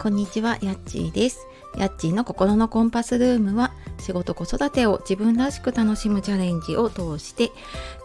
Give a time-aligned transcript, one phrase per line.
[0.00, 1.46] こんにちは、やっちーです。
[1.76, 7.50] やっちーの心のコンパスルームは、仕事子育てを自分らしく楽しむチャレンジを通して、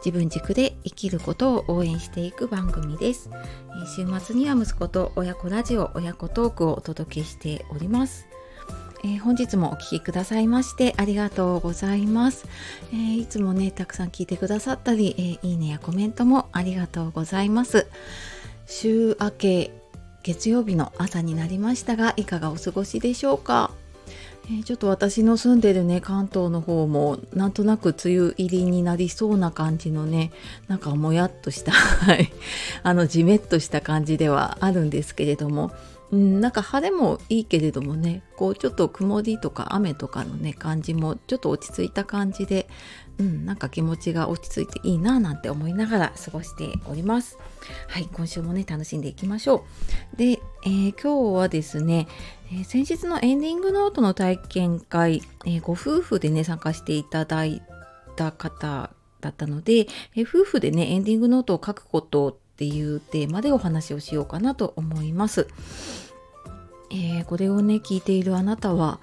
[0.04, 3.30] 自分軸で生きることを応援していく番組です。
[3.96, 8.28] 週末には息子と親子ラジオ、親子トークをお届けしております。
[9.06, 12.48] えー、本日もお聴きくださいましてありがとうございます、
[12.92, 17.86] えー、いつもねたくさん聞いてくださったり、えー、いいねやコメントもありがとうございます
[18.66, 19.85] 週明け
[20.26, 23.70] 月曜日の朝になりましたがいかがお過ごしでしょうか、
[24.48, 30.32] えー、ちょっと私の住んでるね関東の方もなんとなく梅雨入りになりそうな感じのね
[30.68, 31.74] なんかもやっとした
[32.82, 35.72] あのじめっとした感じではあるんですけれども
[36.16, 42.70] うん、なんか晴れもいいけれどもねこうちょっと曇りとか雨とかのね感じもちょっと落ち着いた感じで、
[43.18, 47.38] うん、なんか気持ちが落ち着いていいななんて思いながら過ごしております
[47.90, 49.66] はい今週もね楽しんでいきましょ
[50.14, 52.08] うで、えー、今日はですね、
[52.50, 57.62] えー、先日のエンディングノートの体験会、えー、ご夫婦でね参加していただい
[58.16, 65.48] た方だったので、え夫婦でねエンディングノートを書くことっていうテーマでお話をしようかなと思います。
[66.92, 69.00] えー、これをね聞いているあなたは、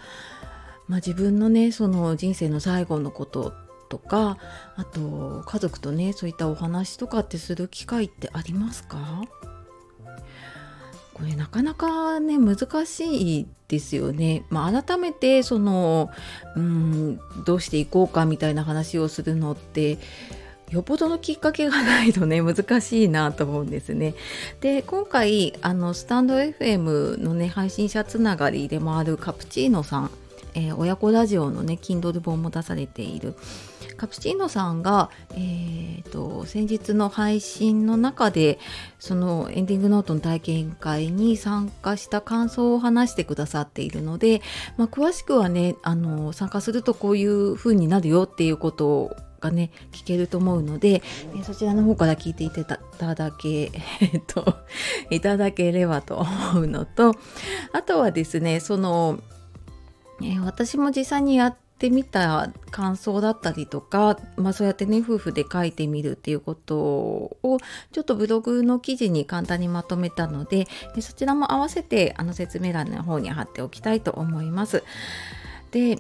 [0.89, 3.53] まあ、自分のねその人生の最後のこと
[3.89, 4.39] とか
[4.77, 9.23] あと家族とねそういったお話とかってする機会ってありますか？
[11.15, 14.45] これなかなかね難しいですよね。
[14.49, 16.11] まあ、改めてその
[16.57, 19.99] うんどうしていこうかみたいな話をするのって
[20.73, 24.15] よっぽどのきっかけがないとね 難しいなと思うんですね。
[24.61, 30.11] で今回あのスタンド FM のね配信者つながりでもあるカプチーノさん、
[30.55, 33.34] えー、親子ラジオのね Kindle 本も出されている
[33.98, 38.59] カプチーノさんが、えーと、先日の配信の中で
[38.98, 44.41] そのエンディングノートの体験会に参加した感想を話してくださっているので、
[44.79, 51.03] まあ、詳しくはねあの参加するとこういう風になるよっていうことをがね聞けると思うので、
[51.39, 53.70] えそちらの方から聞いていただけ、
[54.01, 54.57] えっと、
[55.11, 57.14] いただければと思うのと
[57.73, 59.19] あとはですねその、
[60.23, 67.59] え私も実際にやってみた感想だったりとか、まあ、そうやってね夫婦で書いてみるっていうことを
[67.91, 74.85] ちょっとブログの記事に簡単にまとめたのででそちらも合わせてあの説明欄の方に貼っておきたいと思います。
[75.73, 75.98] で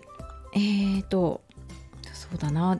[0.54, 1.40] えーと
[2.12, 2.78] そうだな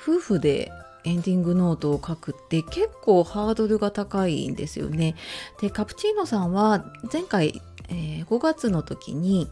[0.00, 0.72] 夫婦で
[1.04, 5.14] エンディングノートを書くって結構ハードルが高いんですよね。
[5.60, 9.48] でカプチーノさんは前回、えー、5月の時に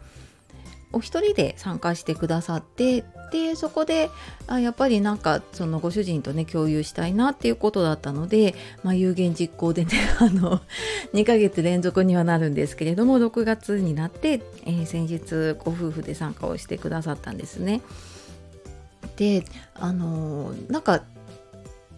[0.92, 4.10] お一人で参加してくださってでそこで
[4.46, 10.62] あやっぱりなんかそのご主人とね共有したいなっていうことだったので、まあ、有言実行でね あの
[11.12, 17.82] 2ヶ月連続にはなるんですけれども6月になって、えー、先日ご夫婦で参加をしてくださったんですね。
[19.18, 21.02] であのなんか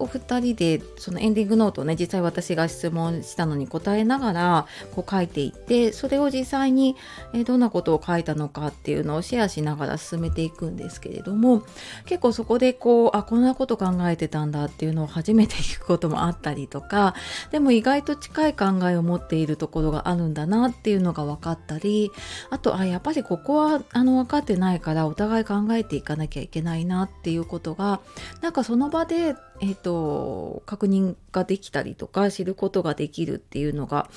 [0.01, 6.97] お二人でそのエンディングノートをね実際私が質問したのに答えながらこう書いていってそれを実際に
[7.45, 11.63] どんなことを書いたのかっていうのをシェアしながら進めていくんですけれども
[12.07, 17.15] 結構そこでこうあこんなこと考えてたんだっていうのを初めて聞くこともあったりとか
[17.51, 22.11] でも意外と近い考えを持っているところがあるんだなっていうのが分かったり
[22.49, 28.01] あとあやっぱりここはあの分かってないからお互い考えていかなきゃいけないなっていうことが
[28.41, 34.09] なんかその場でえっーと、確認ができたりとか知ることができるっていうのが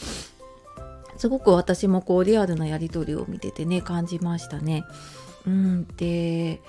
[1.18, 4.84] すごく私もこうリアルなやり取りを見ててね感じましたね。
[5.48, 6.62] うんで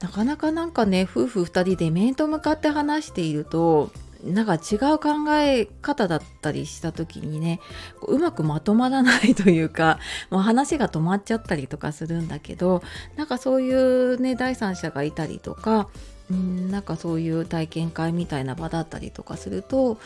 [0.00, 3.90] なかなかなんかね夫婦2人で面と向かって話していると
[4.24, 7.60] なんか違う考え方だったりした時にね
[8.02, 9.98] うまくまとまらないというか
[10.30, 12.82] もう話が止まっちゃったりとかするんだけど
[13.16, 15.88] なんかそういうね第三者がいたりとか
[16.30, 19.98] うんなんかそういう体験会みたいな場だったりとかすると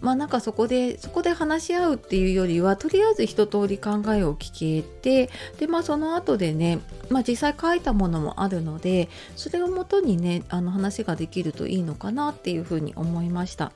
[0.00, 13.72] まあなんかそこでそこで話し合うっていうよりはとりあえず一通り考えを聞けてでまあその後でね、まあ、実際書いたものもあるのでそれをもとにねあの話ができるといいのかなっていうふうに思いました。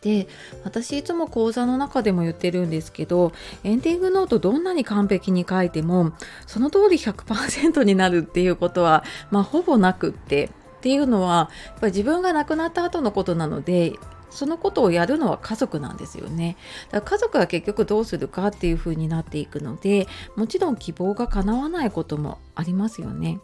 [0.00, 0.28] で
[0.64, 3.32] 私いつも講座の中でも言ってるんですけど
[3.64, 6.12] エンディングノートどんなに完璧に書いても
[6.46, 13.94] その通り100%になるっていうことは、まあ、ほぼなくってっていうのはやっぱ自分が亡くなった後のことなので
[14.30, 16.56] そのことをやるのは家族なんですよね。
[16.90, 20.06] だから家族は結局どうするかっていう風になっていくので
[20.36, 23.40] もちろん希望が叶わないこともありますよね。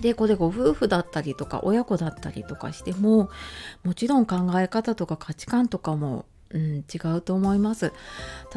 [0.00, 3.30] でこれご夫婦だったりとか親子だったりとかしても
[3.84, 7.92] もちろん考え方とか価値観とかもうん、違うと思います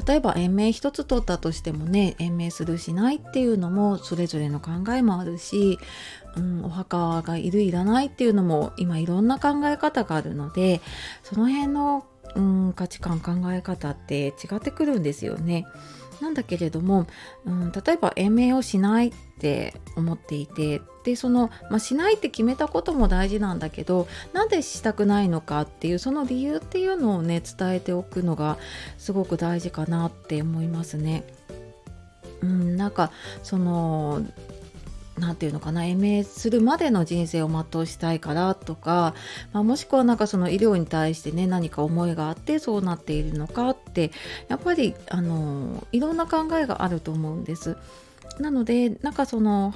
[0.08, 5.78] 例えば延命一つ取ったとしてもね延命するしないっていうのもそれぞれの考えもあるし、
[6.38, 10.80] うん、お墓がいるいらないっていうのも今いろんな考え方があるので
[11.24, 12.06] その辺の、
[12.36, 15.66] うん、価値観考え方って違ってくるんですよね。
[16.22, 17.08] なんだけれども、
[17.46, 28.58] うん、例えば延命をしないって思っていてでその、まあ、しないって決めたことも大事なんだけどなんでしたくないのかっていうその理由っていうのをね伝えておくのが
[28.98, 31.24] すごく大事かなって思いますね。
[32.42, 33.12] うん、なんか
[33.44, 34.26] その
[35.22, 39.14] 何て言うのかな延命するまでの人生を全うしたいからとか、
[39.54, 44.12] まあ、もしくはなんかその医療に対してね何か思いがあってそうなっているのかって
[44.50, 47.78] やっぱりあのいろんな考えがあると思うんです。
[48.40, 49.74] なのでなんかその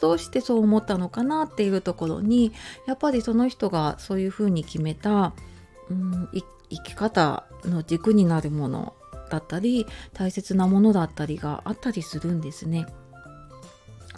[0.00, 2.52] どうしてそう思ったのかなっていうところに
[2.86, 5.34] やっぱりその人がそういうふうに決めた、
[5.90, 6.28] うん、
[6.70, 8.94] 生き方の軸になるもの
[9.30, 12.86] だったり大切なものだったりがあったりするんですね。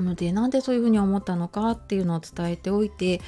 [0.00, 3.20] のでなんでそういうふうに思ったのかっていうのを伝えておいて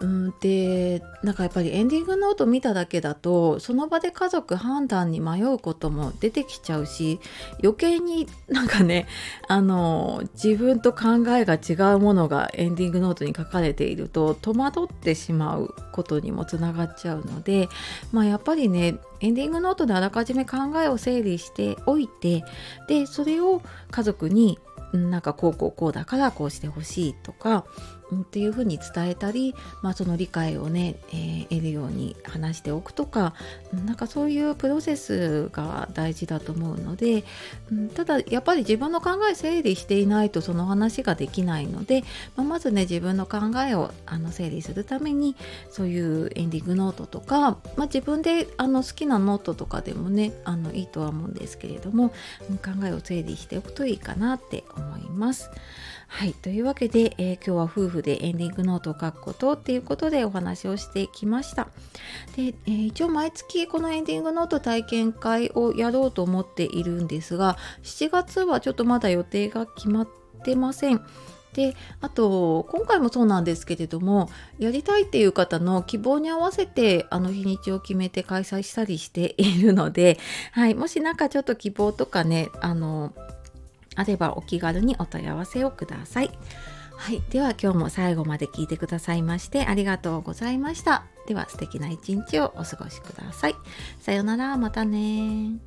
[0.00, 7.20] うんでなんかやっぱりエンディングノート見ただけだとその場で家族判断に迷うことも出てきちゃうし
[7.62, 9.06] 余計になんかね
[9.46, 17.68] あの自分と考えが違うものがエンディングノートに書かれていると戸惑ってしまうことにもつながっちゃうので
[18.10, 22.42] まあやっぱりねエンディングノートであらかじめ考えを整理しておいて
[22.88, 23.60] でそれを
[23.90, 24.58] 家族に
[24.92, 27.64] なんかこうこうこうだからこうしてほしいとか
[28.12, 33.34] っていうふうに伝えたり、まあ、その理解をね、えー、得るように話しておくとか
[33.72, 37.24] なんかそういうプロセスが大事だと思うので、
[37.70, 42.02] うん、ただやっぱり自分の考え整理していないとその話ができないので、
[42.36, 45.36] まあ、まずね自分の考えをあの整理するために
[45.70, 55.50] そういうエンディングノートとか、まあ、自分であの好きなノートとかでもねあのいいとは思うんですけれども考えを整理しておくといいかなって思います。
[56.12, 56.34] はい。
[56.34, 61.68] というわけで、えー、今日は夫婦でエンディングノートを書くことっていうことでお話をしてきました。
[62.36, 70.08] で、えー、一応毎月このエンディングノート体験会をやろうと思っているんですが7月はちょっとまだ予定が決まっ
[70.44, 71.00] てません。
[71.54, 80.18] であと今回もそうなんですけれどもやりたいっていう方の希望に合わせてあの日にちを決めて開催したりしているので、
[80.52, 83.12] はい、もし何かちょっと希望とかねあの
[83.96, 86.30] あればお気軽にお問い合わせをください。
[86.96, 91.04] はい、では今日も最後まで聞いてくださいましてありがとうございました。
[91.26, 93.56] では素敵な一日をお過ごしください。
[94.00, 95.58] さようなら、またね